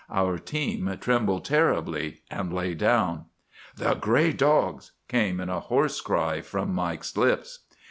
[0.09, 3.25] Our team trembled terribly and lay down.
[3.75, 7.59] "'The gray dogs!' came in a hoarse cry from Mike's lips.